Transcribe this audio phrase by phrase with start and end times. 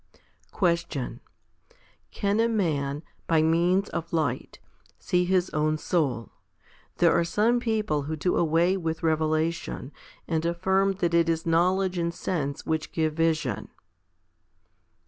[0.45, 0.51] 5.
[0.51, 1.19] Question.
[2.09, 4.57] Can a man, by means of light,
[4.97, 6.31] see his own soul?
[6.97, 9.91] There are some people who do away with revelation,
[10.27, 13.67] and affirm that it is knowledge and sense which give vision.